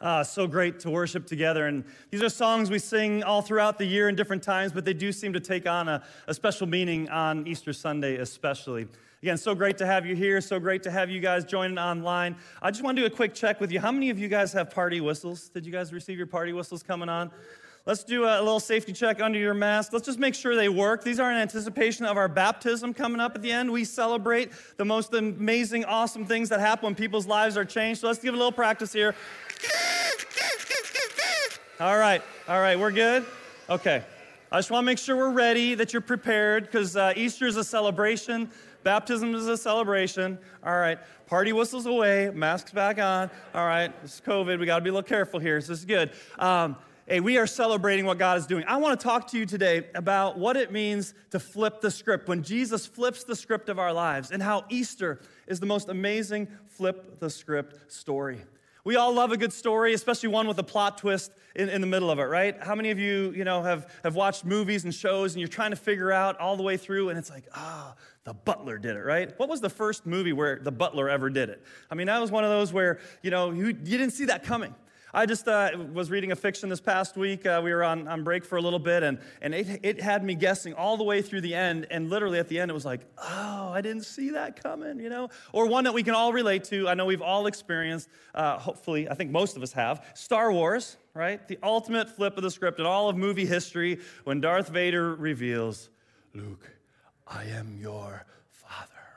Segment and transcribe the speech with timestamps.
[0.00, 1.66] Uh, so great to worship together.
[1.66, 4.94] And these are songs we sing all throughout the year in different times, but they
[4.94, 8.88] do seem to take on a, a special meaning on Easter Sunday, especially.
[9.22, 10.40] Again, so great to have you here.
[10.40, 12.36] So great to have you guys joining online.
[12.62, 13.78] I just want to do a quick check with you.
[13.78, 15.50] How many of you guys have party whistles?
[15.50, 17.30] Did you guys receive your party whistles coming on?
[17.84, 19.92] Let's do a little safety check under your mask.
[19.92, 21.04] Let's just make sure they work.
[21.04, 23.70] These are in anticipation of our baptism coming up at the end.
[23.70, 28.00] We celebrate the most amazing, awesome things that happen when people's lives are changed.
[28.00, 29.14] So let's give a little practice here.
[31.80, 33.24] All right, all right, we're good?
[33.70, 34.04] Okay.
[34.52, 37.56] I just want to make sure we're ready, that you're prepared, because uh, Easter is
[37.56, 38.50] a celebration.
[38.82, 40.38] Baptism is a celebration.
[40.62, 43.30] All right, party whistles away, masks back on.
[43.54, 44.60] All right, it's COVID.
[44.60, 45.58] We got to be a little careful here.
[45.62, 46.10] So this is good.
[46.38, 48.62] Um, hey, we are celebrating what God is doing.
[48.68, 52.28] I want to talk to you today about what it means to flip the script,
[52.28, 56.46] when Jesus flips the script of our lives, and how Easter is the most amazing
[56.68, 58.42] flip the script story.
[58.84, 61.86] We all love a good story, especially one with a plot twist in, in the
[61.86, 62.56] middle of it, right?
[62.62, 65.70] How many of you, you know, have, have watched movies and shows and you're trying
[65.70, 68.96] to figure out all the way through and it's like, ah, oh, the butler did
[68.96, 69.38] it, right?
[69.38, 71.62] What was the first movie where the butler ever did it?
[71.90, 74.44] I mean, that was one of those where, you know, you, you didn't see that
[74.44, 74.74] coming.
[75.12, 77.44] I just uh, was reading a fiction this past week.
[77.44, 80.22] Uh, we were on, on break for a little bit, and, and it, it had
[80.22, 81.86] me guessing all the way through the end.
[81.90, 85.08] And literally at the end, it was like, oh, I didn't see that coming, you
[85.08, 85.28] know?
[85.52, 86.88] Or one that we can all relate to.
[86.88, 90.96] I know we've all experienced, uh, hopefully, I think most of us have Star Wars,
[91.12, 91.46] right?
[91.48, 95.90] The ultimate flip of the script in all of movie history when Darth Vader reveals,
[96.34, 96.70] Luke,
[97.26, 98.24] I am your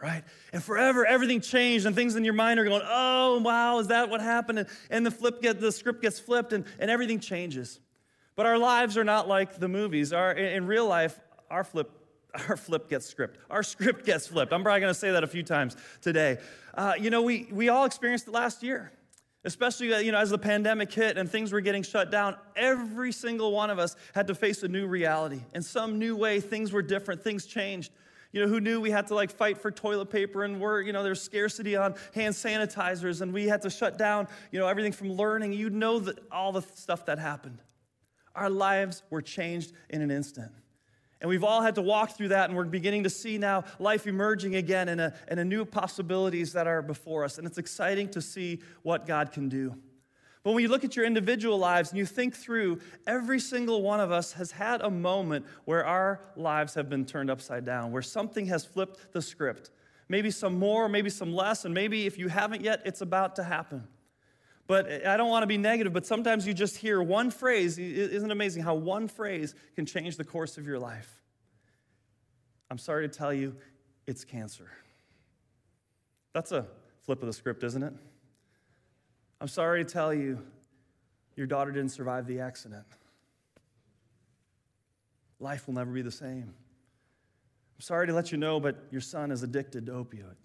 [0.03, 0.23] right?
[0.51, 4.09] And forever, everything changed, and things in your mind are going, oh, wow, is that
[4.09, 4.59] what happened?
[4.59, 7.79] And, and the, flip get, the script gets flipped, and, and everything changes.
[8.35, 10.11] But our lives are not like the movies.
[10.11, 11.17] Our, in real life,
[11.49, 11.89] our flip,
[12.49, 13.39] our flip gets script.
[13.49, 14.51] Our script gets flipped.
[14.51, 16.37] I'm probably going to say that a few times today.
[16.73, 18.91] Uh, you know, we, we all experienced it last year
[19.45, 23.11] especially uh, you know as the pandemic hit and things were getting shut down every
[23.11, 26.71] single one of us had to face a new reality in some new way things
[26.71, 27.91] were different things changed
[28.33, 30.91] you know, who knew we had to like fight for toilet paper and we're, you
[30.91, 34.91] know, there's scarcity on hand sanitizers and we had to shut down, you know, everything
[34.91, 35.53] from learning.
[35.53, 37.59] You know that all the stuff that happened.
[38.35, 40.51] Our lives were changed in an instant.
[41.21, 44.07] And we've all had to walk through that, and we're beginning to see now life
[44.07, 47.37] emerging again and a, and a new possibilities that are before us.
[47.37, 49.73] And it's exciting to see what God can do.
[50.43, 54.01] But when you look at your individual lives and you think through, every single one
[54.01, 58.01] of us has had a moment where our lives have been turned upside down, where
[58.01, 59.69] something has flipped the script.
[60.09, 63.43] Maybe some more, maybe some less, and maybe if you haven't yet, it's about to
[63.43, 63.87] happen.
[64.67, 67.77] But I don't want to be negative, but sometimes you just hear one phrase.
[67.77, 71.21] Isn't it amazing how one phrase can change the course of your life?
[72.69, 73.55] I'm sorry to tell you,
[74.07, 74.69] it's cancer.
[76.33, 76.67] That's a
[77.05, 77.93] flip of the script, isn't it?
[79.43, 80.39] I'm sorry to tell you,
[81.35, 82.85] your daughter didn't survive the accident.
[85.41, 86.43] Life will never be the same.
[86.43, 90.37] I'm sorry to let you know, but your son is addicted to opioids.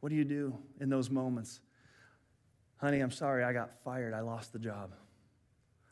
[0.00, 1.60] What do you do in those moments?
[2.78, 4.14] Honey, I'm sorry, I got fired.
[4.14, 4.94] I lost the job.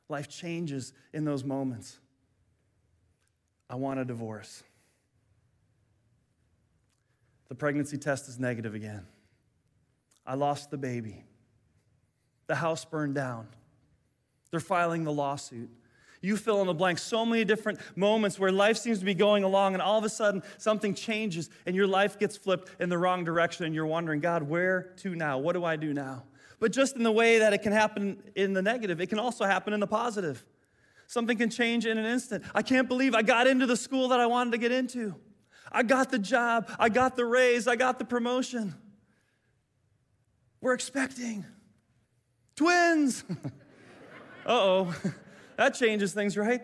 [0.09, 1.98] Life changes in those moments.
[3.69, 4.62] I want a divorce.
[7.50, 9.04] The pregnancy test is negative again.
[10.28, 11.25] I lost the baby.
[12.49, 13.49] The house burned down.
[14.50, 15.71] They're filing the lawsuit.
[16.21, 16.99] You fill in the blank.
[16.99, 20.09] So many different moments where life seems to be going along, and all of a
[20.11, 24.21] sudden something changes and your life gets flipped in the wrong direction, and you're wondering,
[24.21, 25.39] God, where to now?
[25.39, 26.25] What do I do now?
[26.60, 29.45] But just in the way that it can happen in the negative, it can also
[29.47, 30.45] happen in the positive.
[31.06, 32.45] Something can change in an instant.
[32.55, 35.15] I can't believe I got into the school that I wanted to get into.
[35.72, 38.75] I got the job, I got the raise, I got the promotion.
[40.60, 41.44] We're expecting
[42.56, 43.24] twins.
[44.46, 44.94] uh oh,
[45.56, 46.62] that changes things, right?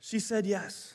[0.00, 0.94] She said yes.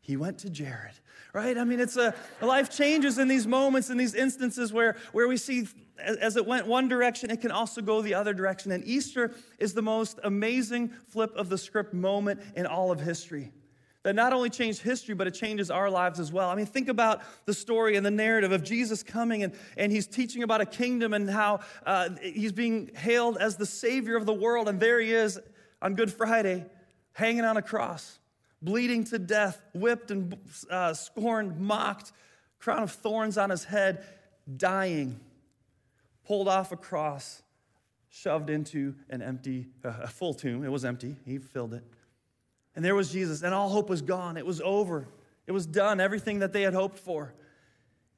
[0.00, 0.94] He went to Jared,
[1.32, 1.56] right?
[1.56, 5.36] I mean, it's a life changes in these moments, in these instances where, where we
[5.36, 5.66] see
[5.98, 8.72] as it went one direction, it can also go the other direction.
[8.72, 13.52] And Easter is the most amazing flip of the script moment in all of history
[14.04, 16.50] that not only changed history, but it changes our lives as well.
[16.50, 20.06] I mean, think about the story and the narrative of Jesus coming and, and he's
[20.06, 24.32] teaching about a kingdom and how uh, he's being hailed as the Savior of the
[24.32, 24.68] world.
[24.68, 25.40] And there he is
[25.80, 26.66] on Good Friday,
[27.14, 28.18] hanging on a cross,
[28.60, 30.36] bleeding to death, whipped and
[30.70, 32.12] uh, scorned, mocked,
[32.58, 34.04] crown of thorns on his head,
[34.54, 35.18] dying,
[36.26, 37.42] pulled off a cross,
[38.10, 40.62] shoved into an empty, uh, a full tomb.
[40.62, 41.84] It was empty, he filled it
[42.74, 44.36] and there was Jesus, and all hope was gone.
[44.36, 45.08] It was over.
[45.46, 47.34] It was done, everything that they had hoped for.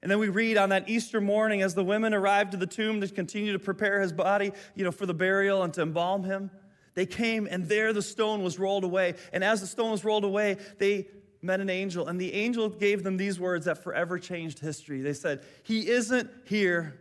[0.03, 3.01] And then we read on that Easter morning as the women arrived to the tomb
[3.01, 6.51] to continue to prepare his body, you know, for the burial and to embalm him.
[6.95, 9.15] They came and there the stone was rolled away.
[9.33, 11.09] And as the stone was rolled away, they
[11.43, 12.07] met an angel.
[12.09, 15.01] And the angel gave them these words that forever changed history.
[15.01, 17.01] They said, He isn't here,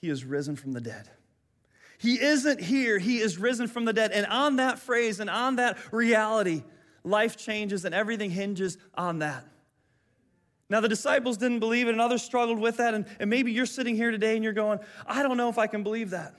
[0.00, 1.08] He is risen from the dead.
[1.98, 4.10] He isn't here, He is risen from the dead.
[4.12, 6.62] And on that phrase and on that reality,
[7.04, 9.44] life changes and everything hinges on that.
[10.68, 12.94] Now, the disciples didn't believe it, and others struggled with that.
[12.94, 15.66] And, and maybe you're sitting here today and you're going, I don't know if I
[15.66, 16.34] can believe that.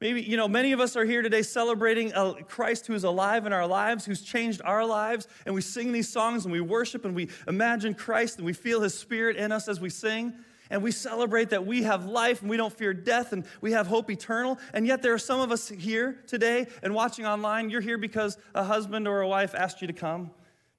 [0.00, 3.44] Maybe, you know, many of us are here today celebrating a Christ who is alive
[3.44, 7.04] in our lives, who's changed our lives, and we sing these songs and we worship
[7.04, 10.32] and we imagine Christ and we feel his spirit in us as we sing.
[10.70, 13.88] And we celebrate that we have life and we don't fear death and we have
[13.88, 14.58] hope eternal.
[14.72, 17.70] And yet, there are some of us here today and watching online.
[17.70, 20.30] You're here because a husband or a wife asked you to come.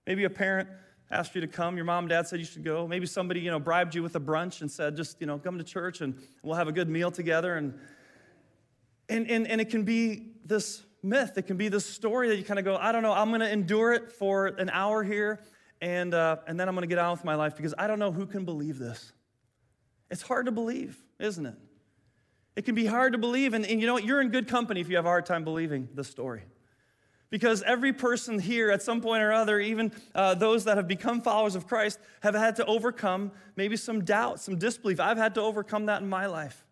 [0.08, 0.70] Maybe a parent
[1.12, 1.76] asked you to come.
[1.76, 2.88] Your mom and dad said you should go.
[2.88, 5.58] Maybe somebody, you know, bribed you with a brunch and said, just, you know, come
[5.58, 7.58] to church and we'll have a good meal together.
[7.58, 7.78] And,
[9.10, 11.38] and, and, and it can be this myth.
[11.38, 13.42] It can be this story that you kind of go, I don't know, I'm going
[13.42, 15.42] to endure it for an hour here
[15.82, 18.00] and, uh, and then I'm going to get on with my life because I don't
[18.00, 19.12] know who can believe this.
[20.12, 21.56] It's hard to believe, isn't it?
[22.56, 23.54] It can be hard to believe.
[23.54, 24.04] And, and you know what?
[24.04, 26.44] You're in good company if you have a hard time believing this story.
[27.30, 31.22] Because every person here, at some point or other, even uh, those that have become
[31.22, 35.00] followers of Christ, have had to overcome maybe some doubt, some disbelief.
[35.00, 36.66] I've had to overcome that in my life.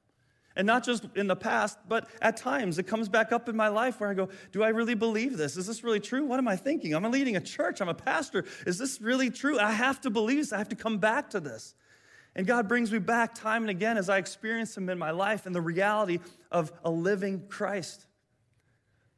[0.57, 3.69] And not just in the past, but at times it comes back up in my
[3.69, 5.55] life where I go, Do I really believe this?
[5.55, 6.25] Is this really true?
[6.25, 6.93] What am I thinking?
[6.93, 8.43] I'm leading a church, I'm a pastor.
[8.67, 9.57] Is this really true?
[9.57, 11.75] I have to believe this, I have to come back to this.
[12.35, 15.45] And God brings me back time and again as I experience Him in my life
[15.45, 16.19] and the reality
[16.51, 18.05] of a living Christ.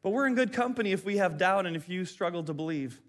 [0.01, 3.01] But we're in good company if we have doubt and if you struggle to believe,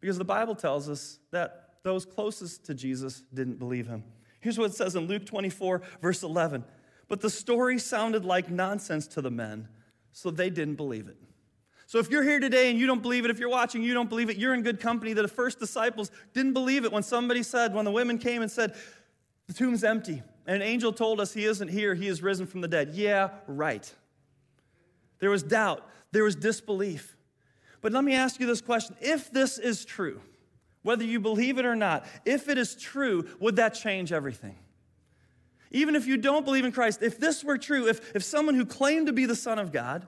[0.00, 4.04] because the Bible tells us that those closest to Jesus didn't believe him.
[4.40, 6.64] Here's what it says in Luke 24, verse 11.
[7.08, 9.68] But the story sounded like nonsense to the men,
[10.12, 11.16] so they didn't believe it.
[11.86, 14.08] So if you're here today and you don't believe it, if you're watching, you don't
[14.08, 15.12] believe it, you're in good company.
[15.12, 18.76] The first disciples didn't believe it when somebody said, when the women came and said,
[19.50, 22.60] the tomb's empty, and an angel told us he isn't here, he is risen from
[22.60, 22.90] the dead.
[22.94, 23.92] Yeah, right.
[25.18, 27.16] There was doubt there was disbelief.
[27.80, 30.20] But let me ask you this question if this is true,
[30.82, 34.56] whether you believe it or not, if it is true, would that change everything?
[35.72, 38.64] Even if you don't believe in Christ, if this were true, if, if someone who
[38.64, 40.06] claimed to be the Son of God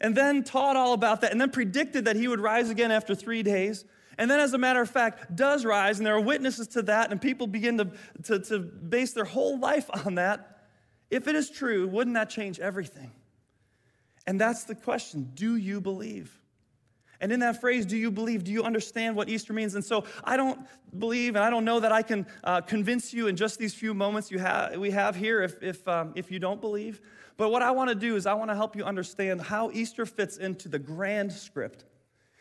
[0.00, 3.14] and then taught all about that and then predicted that he would rise again after
[3.14, 3.84] three days,
[4.18, 7.10] and then, as a matter of fact, does rise, and there are witnesses to that,
[7.10, 7.90] and people begin to,
[8.24, 10.66] to, to base their whole life on that,
[11.10, 13.10] if it is true, wouldn't that change everything?
[14.26, 16.40] And that's the question do you believe?
[17.20, 18.44] And in that phrase, do you believe?
[18.44, 19.74] Do you understand what Easter means?
[19.76, 20.60] And so I don't
[20.98, 23.94] believe, and I don't know that I can uh, convince you in just these few
[23.94, 27.00] moments you have, we have here if, if, um, if you don't believe.
[27.36, 30.06] But what I want to do is I want to help you understand how Easter
[30.06, 31.84] fits into the grand script.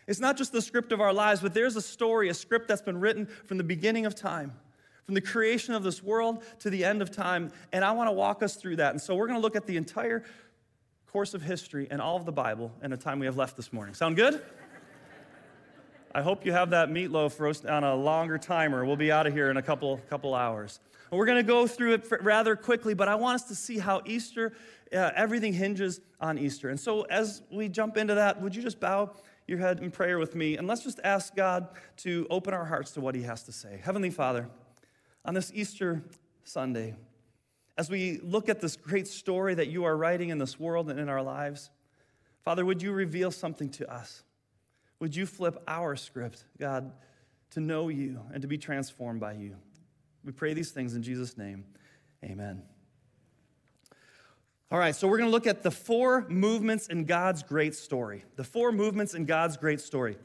[0.08, 2.82] It's not just the script of our lives, but there's a story, a script that's
[2.82, 4.54] been written from the beginning of time,
[5.06, 7.52] from the creation of this world to the end of time.
[7.72, 8.92] And I want to walk us through that.
[8.92, 10.24] And so we're going to look at the entire
[11.08, 13.72] course of history and all of the Bible in the time we have left this
[13.72, 13.94] morning.
[13.94, 14.42] Sound good?
[16.16, 18.86] I hope you have that meatloaf roast on a longer timer.
[18.86, 20.80] We'll be out of here in a couple, couple hours.
[21.12, 24.02] We're going to go through it rather quickly, but I want us to see how
[24.06, 24.54] Easter,
[24.92, 26.69] uh, everything hinges on Easter.
[26.69, 29.12] And so as we jump into that, would you just bow
[29.47, 30.57] your head in prayer with me?
[30.57, 33.80] And let's just ask God to open our hearts to what He has to say.
[33.83, 34.50] Heavenly Father,
[35.26, 36.04] on this Easter
[36.44, 36.95] Sunday,
[37.78, 41.00] as we look at this great story that you are writing in this world and
[41.00, 41.69] in our lives,
[42.44, 44.23] Father, would you reveal something to us?
[45.00, 46.92] Would you flip our script, God,
[47.52, 49.56] to know you and to be transformed by you?
[50.23, 51.66] We pray these things in Jesus' name.
[52.23, 52.64] Amen.
[54.72, 58.24] All right, so we're going to look at the four movements in God's great story.
[58.36, 60.18] The four movements in God's great story.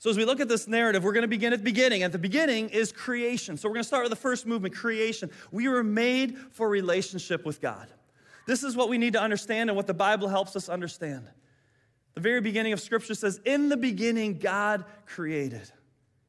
[0.00, 2.02] So, as we look at this narrative, we're going to begin at the beginning.
[2.02, 3.56] At the beginning is creation.
[3.56, 5.30] So, we're going to start with the first movement creation.
[5.52, 7.86] We were made for relationship with God.
[8.46, 11.28] This is what we need to understand and what the Bible helps us understand.
[12.14, 15.70] The very beginning of Scripture says, In the beginning, God created.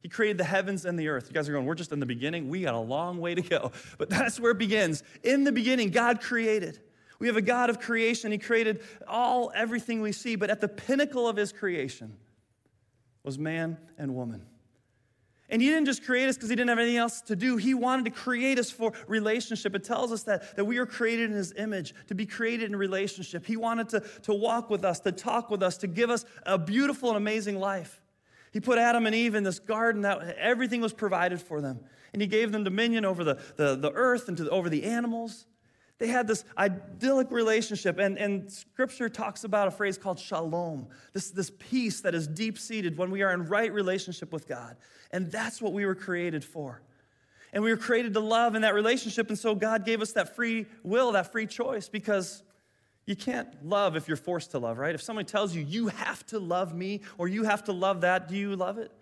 [0.02, 1.28] He created the heavens and the earth.
[1.28, 2.48] You guys are going, We're just in the beginning.
[2.48, 3.72] We got a long way to go.
[3.98, 5.02] But that's where it begins.
[5.22, 6.80] In the beginning, God created.
[7.18, 8.32] We have a God of creation.
[8.32, 10.34] He created all, everything we see.
[10.34, 12.16] But at the pinnacle of His creation,
[13.22, 14.44] was man and woman.
[15.48, 17.58] And he didn't just create us because he didn't have anything else to do.
[17.58, 19.74] He wanted to create us for relationship.
[19.74, 22.76] It tells us that, that we are created in his image, to be created in
[22.76, 23.44] relationship.
[23.44, 26.56] He wanted to, to walk with us, to talk with us, to give us a
[26.56, 28.00] beautiful and amazing life.
[28.52, 31.80] He put Adam and Eve in this garden that everything was provided for them.
[32.12, 35.46] And he gave them dominion over the, the, the earth and to, over the animals.
[35.98, 41.30] They had this idyllic relationship, and, and scripture talks about a phrase called shalom, this,
[41.30, 44.76] this peace that is deep seated when we are in right relationship with God.
[45.12, 46.82] And that's what we were created for.
[47.52, 50.34] And we were created to love in that relationship, and so God gave us that
[50.34, 52.42] free will, that free choice, because
[53.06, 54.94] you can't love if you're forced to love, right?
[54.94, 58.28] If somebody tells you, you have to love me or you have to love that,
[58.28, 58.92] do you love it?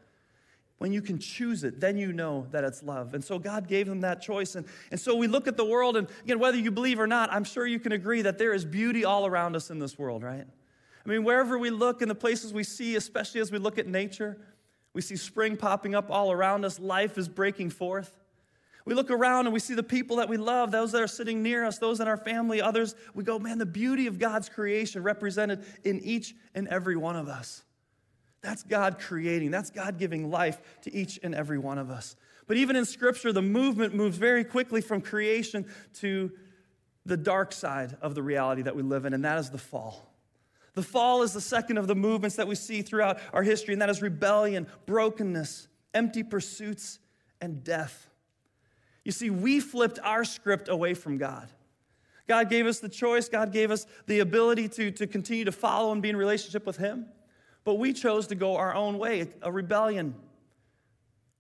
[0.79, 3.13] When you can choose it, then you know that it's love.
[3.13, 4.55] And so God gave them that choice.
[4.55, 7.31] And, and so we look at the world, and again, whether you believe or not,
[7.31, 10.23] I'm sure you can agree that there is beauty all around us in this world,
[10.23, 10.47] right?
[11.05, 13.87] I mean, wherever we look, in the places we see, especially as we look at
[13.87, 14.39] nature,
[14.95, 18.19] we see spring popping up all around us, life is breaking forth.
[18.85, 21.43] We look around and we see the people that we love, those that are sitting
[21.43, 22.95] near us, those in our family, others.
[23.15, 27.29] We go, man, the beauty of God's creation represented in each and every one of
[27.29, 27.63] us.
[28.43, 32.17] That's God creating, that's God giving life to each and every one of us.
[32.47, 35.67] But even in Scripture, the movement moves very quickly from creation
[36.01, 36.33] to
[37.05, 40.11] the dark side of the reality that we live in, and that is the fall.
[40.75, 43.83] The fall is the second of the movements that we see throughout our history, and
[43.83, 46.99] that is rebellion, brokenness, empty pursuits,
[47.41, 48.10] and death.
[49.11, 51.49] You see, we flipped our script away from God.
[52.29, 55.91] God gave us the choice, God gave us the ability to, to continue to follow
[55.91, 57.07] and be in relationship with Him.
[57.65, 60.15] But we chose to go our own way, a rebellion.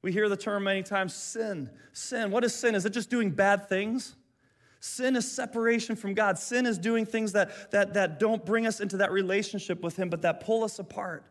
[0.02, 1.70] We hear the term many times sin.
[1.92, 2.32] Sin.
[2.32, 2.74] What is sin?
[2.74, 4.16] Is it just doing bad things?
[4.80, 6.40] Sin is separation from God.
[6.40, 10.10] Sin is doing things that, that, that don't bring us into that relationship with Him,
[10.10, 11.24] but that pull us apart.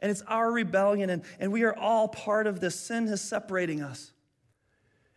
[0.00, 2.74] And it's our rebellion, and, and we are all part of this.
[2.74, 4.10] Sin is separating us.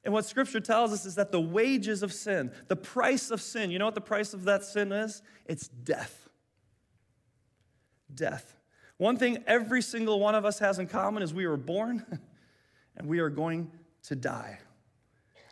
[0.04, 3.70] And what scripture tells us is that the wages of sin, the price of sin,
[3.70, 5.22] you know what the price of that sin is?
[5.46, 6.28] It's death.
[8.14, 8.58] Death.
[8.98, 12.06] One thing every single one of us has in common is we were born
[12.98, 13.72] and we are going
[14.04, 14.60] to die.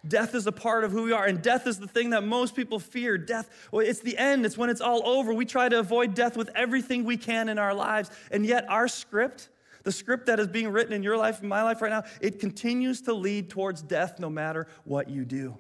[0.08, 2.56] Death is a part of who we are, and death is the thing that most
[2.56, 3.18] people fear.
[3.18, 5.34] Death, well, it's the end, it's when it's all over.
[5.34, 8.88] We try to avoid death with everything we can in our lives, and yet our
[8.88, 9.50] script
[9.84, 12.40] the script that is being written in your life, in my life right now, it
[12.40, 15.58] continues to lead towards death no matter what you do.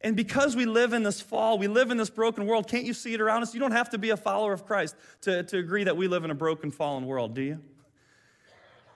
[0.00, 2.94] And because we live in this fall, we live in this broken world, can't you
[2.94, 3.54] see it around us?
[3.54, 6.24] You don't have to be a follower of Christ to, to agree that we live
[6.24, 7.58] in a broken, fallen world, do you?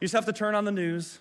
[0.01, 1.19] You just have to turn on the news,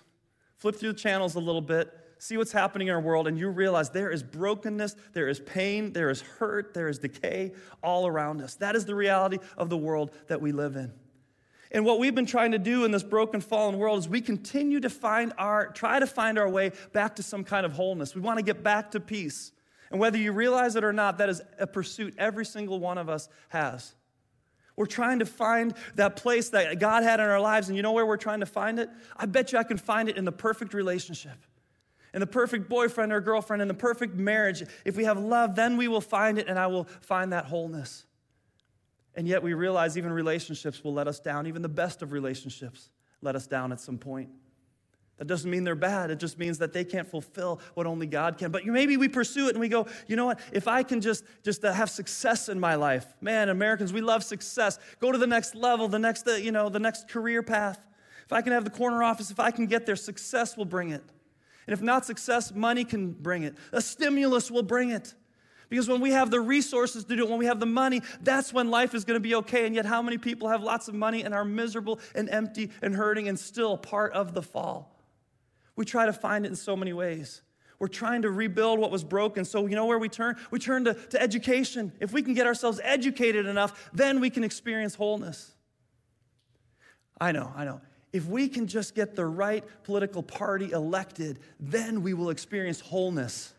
[0.56, 3.48] flip through the channels a little bit, see what's happening in our world, and you
[3.48, 8.42] realize there is brokenness, there is pain, there is hurt, there is decay all around
[8.42, 8.54] us.
[8.56, 10.92] That is the reality of the world that we live in.
[11.72, 14.80] And what we've been trying to do in this broken, fallen world is we continue
[14.80, 18.14] to find our, try to find our way back to some kind of wholeness.
[18.14, 19.52] We want to get back to peace.
[19.90, 23.08] And whether you realize it or not, that is a pursuit every single one of
[23.08, 23.94] us has.
[24.76, 27.68] We're trying to find that place that God had in our lives.
[27.68, 28.88] And you know where we're trying to find it?
[29.16, 31.36] I bet you I can find it in the perfect relationship,
[32.14, 34.62] in the perfect boyfriend or girlfriend, in the perfect marriage.
[34.84, 38.06] If we have love, then we will find it, and I will find that wholeness.
[39.20, 41.46] And yet we realize even relationships will let us down.
[41.46, 42.88] Even the best of relationships
[43.20, 44.30] let us down at some point.
[45.18, 46.10] That doesn't mean they're bad.
[46.10, 48.50] It just means that they can't fulfill what only God can.
[48.50, 50.40] But maybe we pursue it and we go, you know what?
[50.54, 54.24] If I can just, just uh, have success in my life, man, Americans, we love
[54.24, 54.78] success.
[55.00, 57.78] Go to the next level, the next, uh, you know, the next career path.
[58.24, 60.92] If I can have the corner office, if I can get there, success will bring
[60.92, 61.04] it.
[61.66, 63.54] And if not success, money can bring it.
[63.70, 65.12] A stimulus will bring it.
[65.70, 68.52] Because when we have the resources to do it, when we have the money, that's
[68.52, 69.66] when life is going to be okay.
[69.66, 72.94] And yet, how many people have lots of money and are miserable and empty and
[72.94, 75.00] hurting and still part of the fall?
[75.76, 77.40] We try to find it in so many ways.
[77.78, 79.44] We're trying to rebuild what was broken.
[79.44, 80.36] So, you know where we turn?
[80.50, 81.92] We turn to, to education.
[82.00, 85.52] If we can get ourselves educated enough, then we can experience wholeness.
[87.20, 87.80] I know, I know.
[88.12, 93.54] If we can just get the right political party elected, then we will experience wholeness.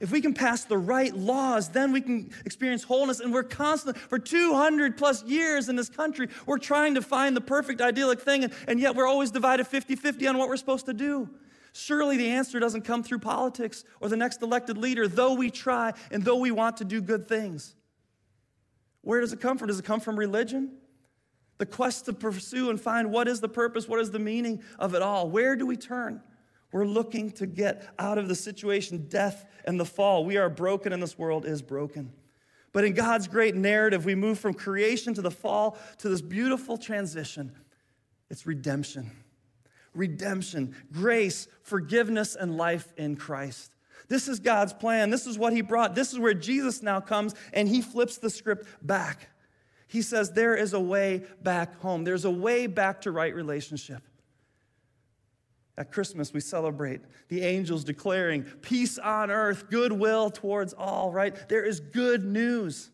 [0.00, 3.20] If we can pass the right laws, then we can experience wholeness.
[3.20, 7.40] And we're constantly, for 200 plus years in this country, we're trying to find the
[7.40, 10.94] perfect idyllic thing, and, yet we're always divided 50 50 on what we're supposed to
[10.94, 11.28] do.
[11.72, 15.92] Surely the answer doesn't come through politics or the next elected leader, though we try
[16.10, 17.74] and though we want to do good things.
[19.02, 19.68] Where does it come from?
[19.68, 20.76] Does it come from religion?
[21.58, 24.94] The quest to pursue and find what is the purpose, what is the meaning of
[24.94, 25.28] it all?
[25.28, 26.22] Where do we turn?
[26.72, 30.24] We're looking to get out of the situation, death and the fall.
[30.24, 32.12] We are broken, and this world is broken.
[32.72, 36.76] But in God's great narrative, we move from creation to the fall to this beautiful
[36.76, 37.52] transition.
[38.30, 39.10] It's redemption.
[39.94, 43.72] Redemption, grace, forgiveness, and life in Christ.
[44.08, 45.10] This is God's plan.
[45.10, 45.94] This is what He brought.
[45.94, 49.28] This is where Jesus now comes and He flips the script back.
[49.86, 54.02] He says, There is a way back home, there's a way back to right relationship.
[55.78, 61.48] At Christmas, we celebrate the angels declaring peace on earth, goodwill towards all, right?
[61.48, 62.90] There is good news.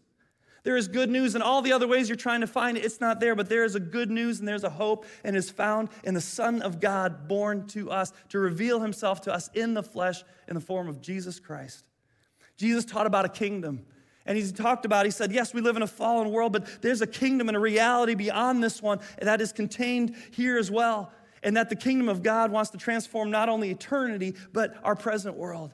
[0.64, 2.84] There is good news in all the other ways you're trying to find it.
[2.84, 5.48] It's not there, but there is a good news and there's a hope and is
[5.48, 9.72] found in the Son of God born to us to reveal himself to us in
[9.72, 11.86] the flesh in the form of Jesus Christ.
[12.58, 13.86] Jesus taught about a kingdom.
[14.26, 17.00] And he talked about, he said, yes, we live in a fallen world, but there's
[17.00, 21.10] a kingdom and a reality beyond this one that is contained here as well
[21.44, 25.36] and that the kingdom of God wants to transform not only eternity, but our present
[25.36, 25.72] world.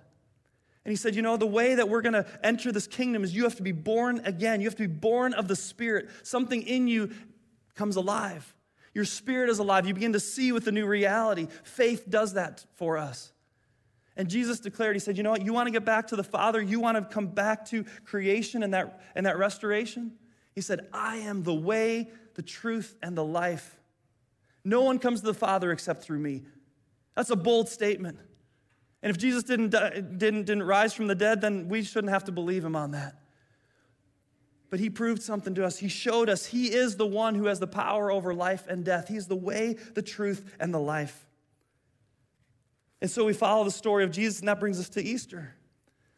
[0.84, 3.34] And he said, You know, the way that we're going to enter this kingdom is
[3.34, 4.60] you have to be born again.
[4.60, 6.10] You have to be born of the Spirit.
[6.24, 7.10] Something in you
[7.74, 8.54] comes alive.
[8.92, 9.86] Your spirit is alive.
[9.86, 11.46] You begin to see with the new reality.
[11.62, 13.32] Faith does that for us.
[14.16, 15.44] And Jesus declared, He said, You know what?
[15.44, 16.60] You want to get back to the Father?
[16.60, 20.12] You want to come back to creation and that, and that restoration?
[20.54, 23.79] He said, I am the way, the truth, and the life.
[24.70, 26.44] No one comes to the Father except through me.
[27.16, 28.20] That's a bold statement.
[29.02, 32.32] And if Jesus didn't, didn't, didn't rise from the dead, then we shouldn't have to
[32.32, 33.18] believe him on that.
[34.70, 35.78] But he proved something to us.
[35.78, 39.08] He showed us he is the one who has the power over life and death.
[39.08, 41.26] He's the way, the truth, and the life.
[43.00, 45.56] And so we follow the story of Jesus, and that brings us to Easter.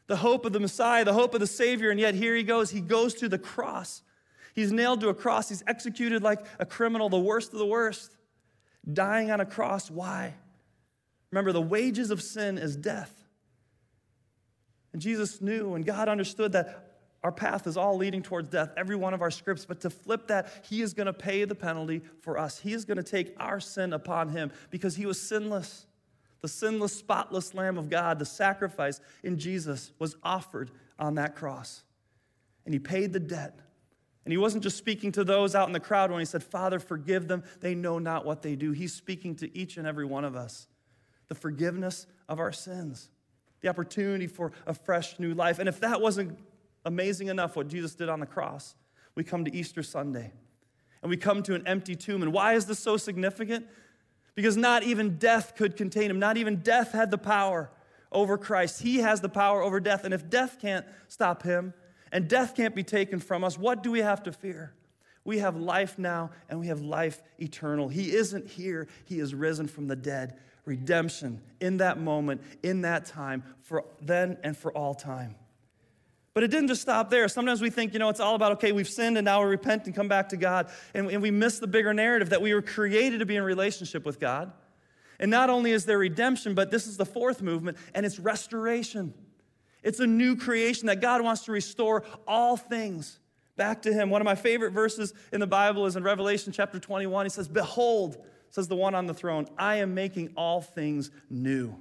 [0.08, 2.70] The hope of the Messiah, the hope of the Savior, and yet here he goes.
[2.70, 4.02] He goes to the cross.
[4.54, 5.48] He's nailed to a cross.
[5.48, 8.14] He's executed like a criminal, the worst of the worst
[8.90, 9.90] dying on a cross.
[9.90, 10.34] Why?
[11.30, 13.12] Remember, the wages of sin is death.
[14.92, 18.96] And Jesus knew and God understood that our path is all leading towards death, every
[18.96, 19.64] one of our scripts.
[19.64, 22.58] But to flip that, He is going to pay the penalty for us.
[22.58, 25.86] He is going to take our sin upon Him because He was sinless.
[26.40, 31.84] The sinless, spotless Lamb of God, the sacrifice in Jesus was offered on that cross.
[32.64, 33.60] And He paid the debt
[34.24, 36.78] and he wasn't just speaking to those out in the crowd when he said, Father,
[36.78, 37.42] forgive them.
[37.60, 38.70] They know not what they do.
[38.72, 40.68] He's speaking to each and every one of us.
[41.28, 43.10] The forgiveness of our sins,
[43.62, 45.58] the opportunity for a fresh new life.
[45.58, 46.38] And if that wasn't
[46.84, 48.76] amazing enough, what Jesus did on the cross,
[49.14, 50.32] we come to Easter Sunday
[51.02, 52.22] and we come to an empty tomb.
[52.22, 53.66] And why is this so significant?
[54.34, 57.70] Because not even death could contain him, not even death had the power
[58.12, 58.82] over Christ.
[58.82, 60.04] He has the power over death.
[60.04, 61.74] And if death can't stop him,
[62.12, 64.74] and death can't be taken from us, what do we have to fear?
[65.24, 67.88] We have life now and we have life eternal.
[67.88, 70.38] He isn't here, He is risen from the dead.
[70.64, 75.34] Redemption in that moment, in that time, for then and for all time.
[76.34, 77.26] But it didn't just stop there.
[77.28, 79.86] Sometimes we think, you know, it's all about, okay, we've sinned and now we repent
[79.86, 80.70] and come back to God.
[80.94, 84.20] And, we miss the bigger narrative that we were created to be in relationship with
[84.20, 84.52] God.
[85.18, 89.12] And not only is there redemption, but this is the fourth movement, and it's restoration.
[89.82, 93.18] It's a new creation that God wants to restore all things
[93.56, 94.10] back to Him.
[94.10, 97.26] One of my favorite verses in the Bible is in Revelation chapter 21.
[97.26, 98.16] He says, Behold,
[98.50, 101.74] says the one on the throne, I am making all things new.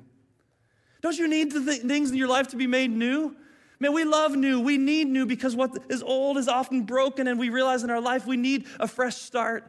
[1.02, 3.36] Don't you need things in your life to be made new?
[3.80, 4.60] Man, we love new.
[4.60, 8.00] We need new because what is old is often broken, and we realize in our
[8.00, 9.64] life we need a fresh start.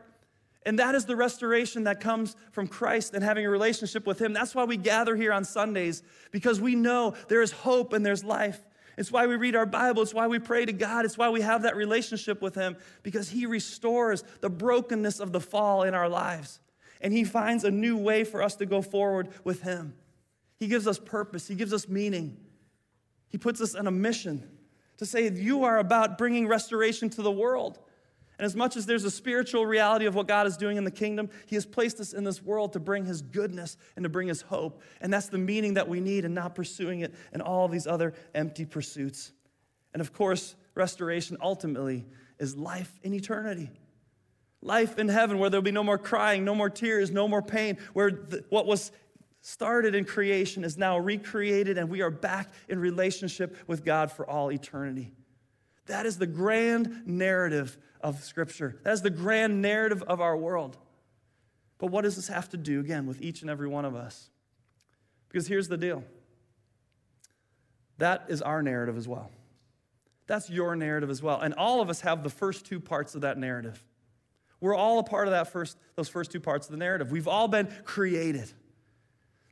[0.64, 4.32] And that is the restoration that comes from Christ and having a relationship with Him.
[4.32, 8.22] That's why we gather here on Sundays, because we know there is hope and there's
[8.22, 8.60] life.
[8.96, 10.02] It's why we read our Bible.
[10.02, 11.04] It's why we pray to God.
[11.04, 15.40] It's why we have that relationship with Him, because He restores the brokenness of the
[15.40, 16.60] fall in our lives.
[17.00, 19.94] And He finds a new way for us to go forward with Him.
[20.58, 22.36] He gives us purpose, He gives us meaning.
[23.28, 24.48] He puts us on a mission
[24.98, 27.80] to say, You are about bringing restoration to the world.
[28.42, 30.90] And as much as there's a spiritual reality of what God is doing in the
[30.90, 34.26] kingdom, He has placed us in this world to bring His goodness and to bring
[34.26, 34.82] His hope.
[35.00, 38.14] And that's the meaning that we need and not pursuing it and all these other
[38.34, 39.30] empty pursuits.
[39.94, 42.04] And of course, restoration ultimately
[42.40, 43.70] is life in eternity.
[44.60, 47.78] Life in heaven where there'll be no more crying, no more tears, no more pain,
[47.92, 48.90] where the, what was
[49.40, 54.28] started in creation is now recreated and we are back in relationship with God for
[54.28, 55.12] all eternity.
[55.86, 58.78] That is the grand narrative of Scripture.
[58.82, 60.76] That is the grand narrative of our world.
[61.78, 64.30] But what does this have to do, again, with each and every one of us?
[65.28, 66.04] Because here's the deal
[67.98, 69.30] that is our narrative as well.
[70.26, 71.40] That's your narrative as well.
[71.40, 73.82] And all of us have the first two parts of that narrative.
[74.60, 77.10] We're all a part of that first, those first two parts of the narrative.
[77.10, 78.50] We've all been created.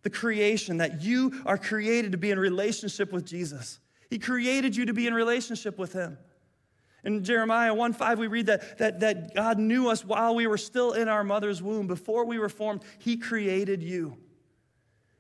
[0.03, 3.81] The creation that you are created to be in relationship with Jesus.
[4.09, 6.17] He created you to be in relationship with Him.
[7.05, 10.59] In Jeremiah 1 5, we read that, that, that God knew us while we were
[10.59, 11.87] still in our mother's womb.
[11.87, 14.19] Before we were formed, He created you.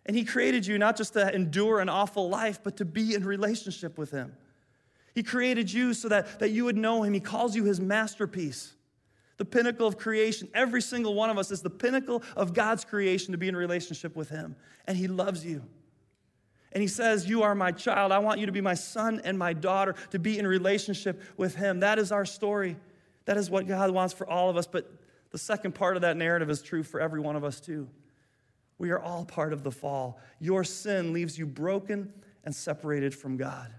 [0.05, 3.25] And He created you not just to endure an awful life, but to be in
[3.25, 4.35] relationship with Him.
[5.15, 7.15] He created you so that, that you would know Him.
[7.15, 8.75] He calls you His masterpiece.
[9.39, 10.49] the pinnacle of creation.
[10.53, 14.15] Every single one of us is the pinnacle of God's creation to be in relationship
[14.15, 14.55] with Him.
[14.87, 15.63] And He loves you.
[16.73, 18.13] And He says, You are my child.
[18.13, 21.55] I want you to be my son and my daughter, to be in relationship with
[21.57, 21.81] Him.
[21.81, 22.77] That is our story.
[23.25, 24.67] That is what God wants for all of us.
[24.67, 24.91] But
[25.31, 27.89] the second part of that narrative is true for every one of us, too.
[28.79, 30.19] We are all part of the fall.
[30.39, 32.13] Your sin leaves you broken
[32.45, 33.73] and separated from God.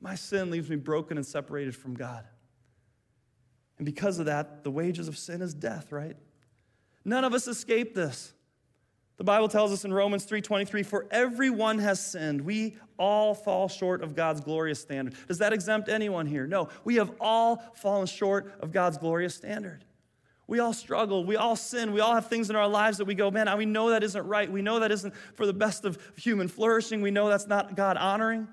[0.00, 2.24] My sin leaves me broken and separated from God.
[3.76, 6.16] And because of that, the wages of sin is death, right?
[7.04, 8.32] None of us escape this.
[9.20, 12.40] The Bible tells us in Romans 3:23, "For everyone has sinned.
[12.40, 16.46] We all fall short of God's glorious standard." Does that exempt anyone here?
[16.46, 16.70] No.
[16.84, 19.84] We have all fallen short of God's glorious standard.
[20.46, 21.22] We all struggle.
[21.22, 21.92] We all sin.
[21.92, 24.26] We all have things in our lives that we go, man, we know that isn't
[24.26, 24.50] right.
[24.50, 27.02] We know that isn't for the best of human flourishing.
[27.02, 28.48] We know that's not God honoring.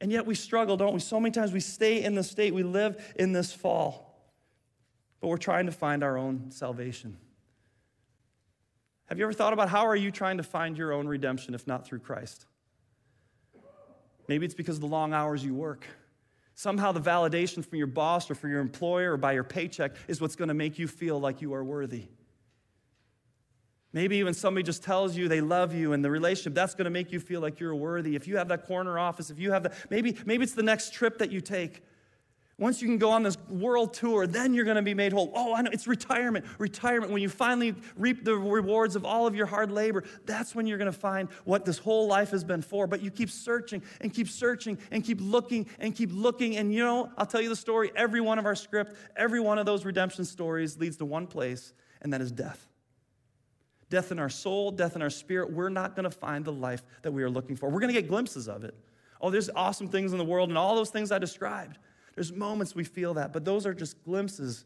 [0.00, 0.98] And yet we struggle, don't we?
[0.98, 4.08] So many times we stay in this state, we live in this fall
[5.20, 7.16] but we're trying to find our own salvation.
[9.12, 11.66] Have you ever thought about how are you trying to find your own redemption if
[11.66, 12.46] not through Christ?
[14.26, 15.86] Maybe it's because of the long hours you work.
[16.54, 20.22] Somehow the validation from your boss or from your employer or by your paycheck is
[20.22, 22.04] what's going to make you feel like you are worthy.
[23.92, 26.90] Maybe when somebody just tells you they love you and the relationship, that's going to
[26.90, 28.16] make you feel like you're worthy.
[28.16, 30.94] If you have that corner office, if you have that, maybe, maybe it's the next
[30.94, 31.82] trip that you take
[32.62, 35.32] once you can go on this world tour, then you're going to be made whole.
[35.34, 36.44] Oh, I know, it's retirement.
[36.58, 40.68] Retirement, when you finally reap the rewards of all of your hard labor, that's when
[40.68, 42.86] you're going to find what this whole life has been for.
[42.86, 46.56] But you keep searching and keep searching and keep looking and keep looking.
[46.56, 47.90] And you know, I'll tell you the story.
[47.96, 51.72] Every one of our script, every one of those redemption stories leads to one place,
[52.00, 52.68] and that is death.
[53.90, 55.52] Death in our soul, death in our spirit.
[55.52, 57.68] We're not going to find the life that we are looking for.
[57.68, 58.74] We're going to get glimpses of it.
[59.20, 61.78] Oh, there's awesome things in the world and all those things I described.
[62.14, 64.64] There's moments we feel that, but those are just glimpses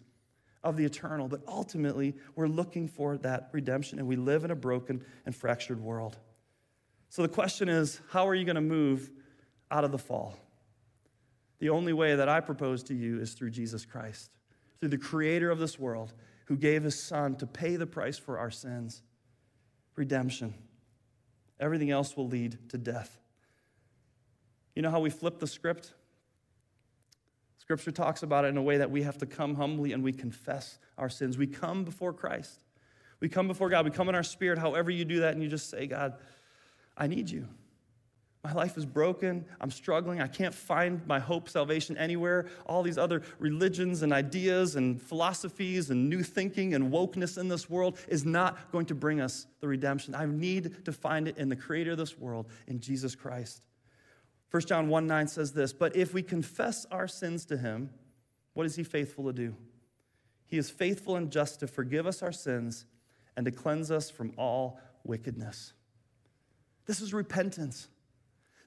[0.64, 1.28] of the eternal.
[1.28, 5.80] But ultimately, we're looking for that redemption, and we live in a broken and fractured
[5.80, 6.18] world.
[7.08, 9.10] So the question is how are you going to move
[9.70, 10.36] out of the fall?
[11.58, 14.30] The only way that I propose to you is through Jesus Christ,
[14.80, 16.12] through the creator of this world
[16.46, 19.02] who gave his son to pay the price for our sins.
[19.94, 20.54] Redemption.
[21.58, 23.18] Everything else will lead to death.
[24.74, 25.94] You know how we flip the script?
[27.66, 30.12] Scripture talks about it in a way that we have to come humbly and we
[30.12, 31.36] confess our sins.
[31.36, 32.62] We come before Christ.
[33.18, 33.84] We come before God.
[33.84, 36.14] We come in our spirit, however you do that, and you just say, God,
[36.96, 37.48] I need you.
[38.44, 39.44] My life is broken.
[39.60, 40.20] I'm struggling.
[40.20, 42.46] I can't find my hope, salvation anywhere.
[42.66, 47.68] All these other religions and ideas and philosophies and new thinking and wokeness in this
[47.68, 50.14] world is not going to bring us the redemption.
[50.14, 53.60] I need to find it in the creator of this world, in Jesus Christ.
[54.50, 57.90] 1 John 1 9 says this, but if we confess our sins to him,
[58.54, 59.54] what is he faithful to do?
[60.46, 62.86] He is faithful and just to forgive us our sins
[63.36, 65.72] and to cleanse us from all wickedness.
[66.86, 67.88] This is repentance.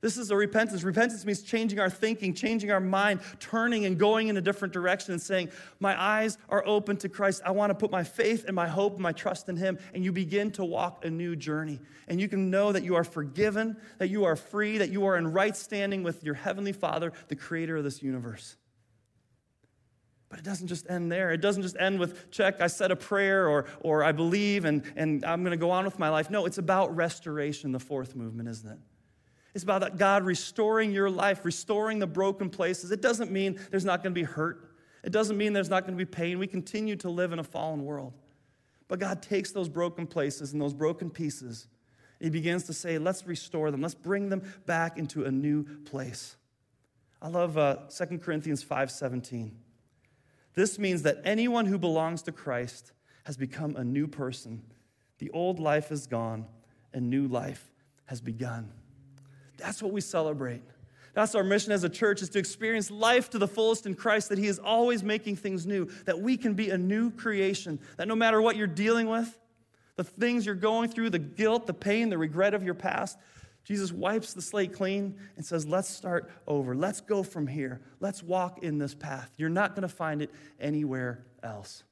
[0.02, 0.84] This is a repentance.
[0.84, 5.12] Repentance means changing our thinking, changing our mind, turning and going in a different direction
[5.12, 7.42] and saying, My eyes are open to Christ.
[7.46, 9.78] I want to put my faith and my hope and my trust in Him.
[9.94, 11.82] And you begin to walk a new journey.
[12.08, 15.18] And you can know that you are forgiven, that you are free, that you are
[15.18, 18.56] in right standing with your Heavenly Father, the creator of this universe.
[20.30, 21.32] But it doesn't just end there.
[21.32, 24.84] It doesn't just end with, check, I said a prayer or, or I believe and,
[24.96, 26.30] and I'm going to go on with my life.
[26.30, 28.78] No, it's about restoration, the fourth movement, isn't it?
[29.54, 32.92] It's about God restoring your life, restoring the broken places.
[32.92, 34.76] It doesn't mean there's not going to be hurt.
[35.04, 36.40] It doesn't mean there's not going to be pain.
[36.40, 38.14] We continue to live in a fallen world.
[38.88, 41.68] But God takes those broken places and those broken pieces.
[42.20, 43.82] He begins to say, let's restore them.
[43.82, 46.36] Let's bring them back into a new place.
[47.22, 49.52] I love uh, 2 Corinthians 5.17.
[50.54, 52.92] This means that anyone who belongs to Christ
[53.24, 54.64] has become a new person.
[55.20, 56.48] The old life is gone,
[56.94, 57.72] and new life
[58.06, 58.72] has begun.
[59.60, 60.64] That's what we celebrate.
[61.14, 64.30] That's our mission as a church is to experience life to the fullest in Christ,
[64.30, 68.08] that He is always making things new, that we can be a new creation, that
[68.08, 69.38] no matter what you're dealing with,
[69.96, 73.18] the things you're going through, the guilt, the pain, the regret of your past,
[73.66, 76.76] Jesus wipes the slate clean and says, Let's start over.
[76.76, 77.82] Let's go from here.
[78.00, 79.30] Let's walk in this path.
[79.38, 81.84] You're not going to find it anywhere else.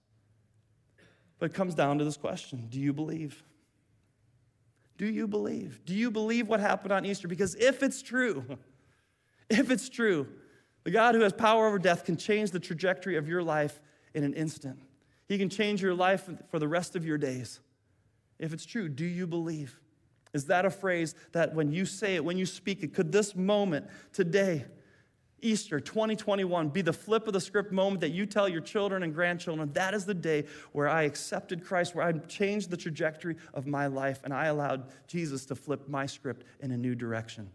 [1.40, 3.44] But it comes down to this question Do you believe?
[4.98, 5.82] Do you believe?
[5.86, 7.28] Do you believe what happened on Easter?
[7.28, 8.46] Because if it's true,
[9.50, 10.28] if it's true,
[10.84, 13.82] the God who has power over death can change the trajectory of your life
[14.14, 14.80] in an instant.
[15.28, 17.60] He can change your life for the rest of your days.
[18.40, 19.80] If it's true, do you believe?
[20.34, 23.36] Is that a phrase that when you say it, when you speak it, could this
[23.36, 24.66] moment today
[25.42, 29.14] Easter 2021 be the flip of the script moment that you tell your children and
[29.14, 33.68] grandchildren that is the day where I accepted Christ, where I changed the trajectory of
[33.68, 37.50] my life, and I allowed Jesus to flip my script in a new direction.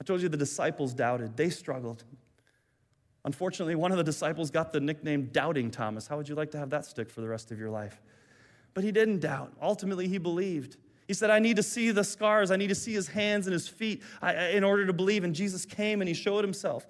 [0.00, 2.04] I told you the disciples doubted, they struggled.
[3.24, 6.06] Unfortunately, one of the disciples got the nickname Doubting Thomas.
[6.06, 8.00] How would you like to have that stick for the rest of your life?
[8.72, 9.52] But he didn't doubt.
[9.60, 10.76] Ultimately, he believed.
[11.06, 12.50] He said, I need to see the scars.
[12.50, 15.24] I need to see his hands and his feet in order to believe.
[15.24, 16.86] And Jesus came and he showed himself.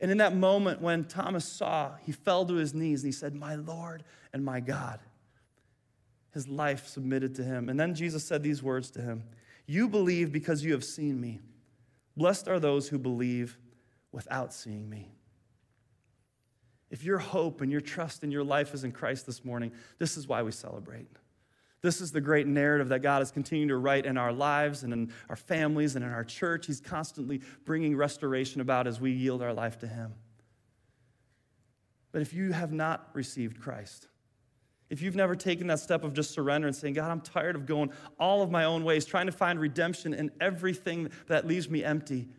[0.00, 3.34] And in that moment, when Thomas saw, he fell to his knees and he said,
[3.34, 5.00] My Lord and my God.
[6.32, 7.68] His life submitted to him.
[7.68, 9.24] And then Jesus said these words to him
[9.66, 11.40] You believe because you have seen me.
[12.16, 13.58] Blessed are those who believe
[14.10, 15.12] without seeing me.
[16.90, 20.16] If your hope and your trust in your life is in Christ this morning, this
[20.16, 21.08] is why we celebrate.
[21.84, 24.92] This is the great narrative that God is continuing to write in our lives and
[24.94, 26.64] in our families and in our church.
[26.64, 30.14] He's constantly bringing restoration about as we yield our life to Him.
[32.10, 34.08] But if you have not received Christ,
[34.88, 37.66] if you've never taken that step of just surrender and saying, God, I'm tired of
[37.66, 41.84] going all of my own ways, trying to find redemption in everything that leaves me
[41.84, 42.30] empty,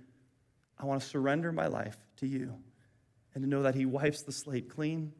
[0.79, 2.55] I want to surrender my life to you
[3.35, 5.13] and to know that He wipes the slate clean.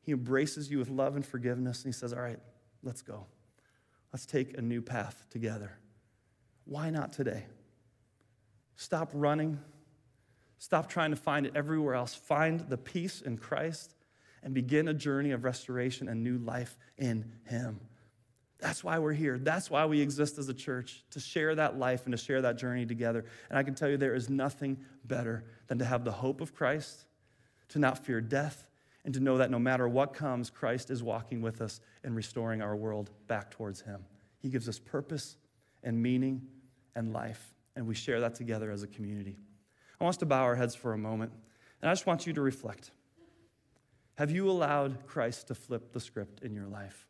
[0.00, 2.38] He embraces you with love and forgiveness, and He says, All right,
[2.84, 3.26] let's go.
[4.14, 5.72] Let's take a new path together.
[6.66, 7.46] Why not today?
[8.76, 9.58] Stop running.
[10.58, 12.14] Stop trying to find it everywhere else.
[12.14, 13.96] Find the peace in Christ
[14.44, 17.80] and begin a journey of restoration and new life in Him.
[18.60, 19.36] That's why we're here.
[19.36, 22.56] That's why we exist as a church, to share that life and to share that
[22.56, 23.24] journey together.
[23.50, 26.54] And I can tell you there is nothing better than to have the hope of
[26.54, 27.06] Christ,
[27.70, 28.68] to not fear death,
[29.04, 32.62] and to know that no matter what comes, Christ is walking with us and restoring
[32.62, 34.04] our world back towards Him.
[34.38, 35.36] He gives us purpose
[35.82, 36.42] and meaning
[36.94, 39.36] and life, and we share that together as a community.
[40.00, 41.32] I want us to bow our heads for a moment,
[41.82, 42.90] and I just want you to reflect.
[44.16, 47.06] Have you allowed Christ to flip the script in your life?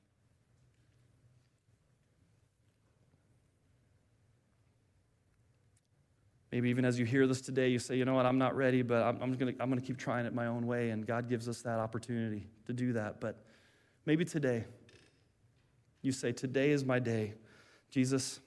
[6.54, 8.82] Maybe even as you hear this today, you say, you know what, I'm not ready,
[8.82, 10.90] but I'm, I'm going I'm to keep trying it my own way.
[10.90, 13.20] And God gives us that opportunity to do that.
[13.20, 13.44] But
[14.06, 14.64] maybe today,
[16.00, 17.34] you say, Today is my day.
[17.90, 18.38] Jesus,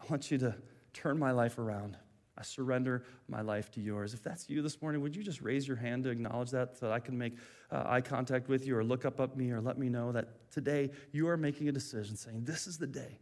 [0.00, 0.56] I want you to
[0.92, 1.96] turn my life around.
[2.36, 4.14] I surrender my life to yours.
[4.14, 6.86] If that's you this morning, would you just raise your hand to acknowledge that so
[6.86, 7.36] that I can make
[7.70, 10.50] uh, eye contact with you or look up at me or let me know that
[10.50, 13.20] today you are making a decision saying, This is the day,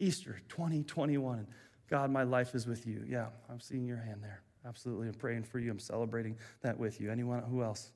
[0.00, 1.46] Easter 2021.
[1.90, 3.04] God, my life is with you.
[3.06, 4.42] Yeah, I'm seeing your hand there.
[4.66, 5.08] Absolutely.
[5.08, 5.70] I'm praying for you.
[5.70, 7.10] I'm celebrating that with you.
[7.10, 7.92] Anyone who else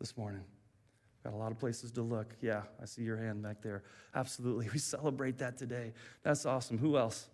[0.00, 0.42] this morning?
[1.22, 2.34] Got a lot of places to look.
[2.40, 3.82] Yeah, I see your hand back there.
[4.14, 4.68] Absolutely.
[4.72, 5.92] We celebrate that today.
[6.22, 6.78] That's awesome.
[6.78, 7.28] Who else?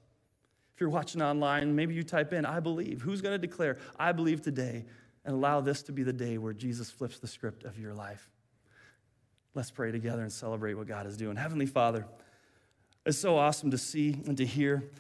[0.75, 3.03] If you're watching online, maybe you type in, I believe.
[3.03, 4.87] Who's going to declare, I believe today,
[5.25, 8.31] and allow this to be the day where Jesus flips the script of your life?
[9.55, 11.37] Let's pray together and celebrate what God is doing.
[11.37, 12.07] Heavenly Father,
[13.05, 14.91] it's so awesome to see and to hear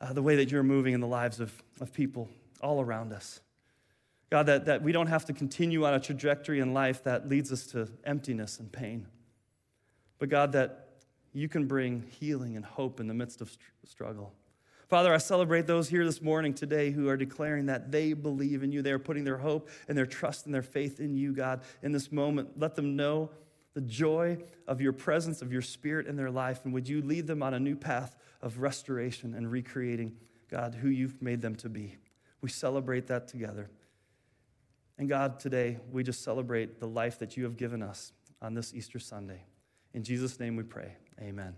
[0.00, 2.28] uh, the way that you're moving in the lives of, of people
[2.60, 3.40] all around us.
[4.30, 7.52] God, that, that we don't have to continue on a trajectory in life that leads
[7.52, 9.06] us to emptiness and pain.
[10.18, 10.88] But God, that
[11.32, 14.32] you can bring healing and hope in the midst of struggle.
[14.88, 18.70] Father, I celebrate those here this morning today who are declaring that they believe in
[18.70, 18.82] you.
[18.82, 21.92] They are putting their hope and their trust and their faith in you, God, in
[21.92, 22.58] this moment.
[22.58, 23.30] Let them know
[23.74, 26.60] the joy of your presence, of your spirit in their life.
[26.64, 30.16] And would you lead them on a new path of restoration and recreating,
[30.50, 31.96] God, who you've made them to be?
[32.40, 33.70] We celebrate that together.
[34.98, 38.72] And God, today we just celebrate the life that you have given us on this
[38.74, 39.42] Easter Sunday.
[39.92, 40.92] In Jesus' name we pray.
[41.20, 41.56] Amen.